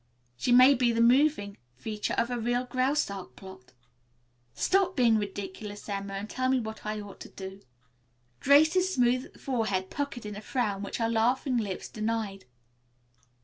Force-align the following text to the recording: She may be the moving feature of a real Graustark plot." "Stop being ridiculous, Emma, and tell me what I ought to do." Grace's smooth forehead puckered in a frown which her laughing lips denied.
She 0.35 0.51
may 0.51 0.73
be 0.73 0.91
the 0.91 0.99
moving 0.99 1.57
feature 1.75 2.15
of 2.15 2.31
a 2.31 2.39
real 2.39 2.65
Graustark 2.65 3.35
plot." 3.35 3.71
"Stop 4.55 4.95
being 4.95 5.19
ridiculous, 5.19 5.87
Emma, 5.87 6.15
and 6.15 6.27
tell 6.27 6.49
me 6.49 6.59
what 6.59 6.87
I 6.87 6.99
ought 6.99 7.19
to 7.19 7.29
do." 7.29 7.61
Grace's 8.39 8.91
smooth 8.95 9.39
forehead 9.39 9.91
puckered 9.91 10.25
in 10.25 10.35
a 10.35 10.41
frown 10.41 10.81
which 10.81 10.97
her 10.97 11.07
laughing 11.07 11.57
lips 11.57 11.87
denied. 11.87 12.45